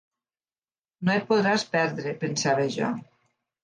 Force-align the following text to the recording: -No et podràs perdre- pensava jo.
-No 0.95 1.13
et 1.17 1.29
podràs 1.33 1.69
perdre- 1.79 2.19
pensava 2.27 2.69
jo. 2.81 2.95